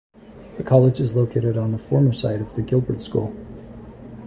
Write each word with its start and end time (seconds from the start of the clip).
The 0.57 0.63
College 0.63 0.99
is 0.99 1.13
located 1.15 1.57
on 1.57 1.73
the 1.73 1.77
former 1.77 2.11
site 2.11 2.41
of 2.41 2.55
the 2.55 2.63
Gilberd 2.63 3.03
School. 3.03 3.35